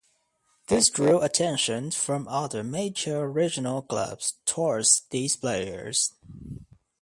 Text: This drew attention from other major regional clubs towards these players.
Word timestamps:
This 0.65 0.89
drew 0.89 1.21
attention 1.21 1.91
from 1.91 2.27
other 2.27 2.63
major 2.63 3.29
regional 3.29 3.83
clubs 3.83 4.33
towards 4.47 5.03
these 5.11 5.35
players. 5.35 6.13